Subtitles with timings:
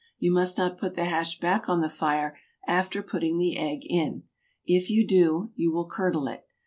[0.17, 4.23] You must not put the hash back on the fire after putting the egg in.
[4.65, 6.43] If you do you will curdle it.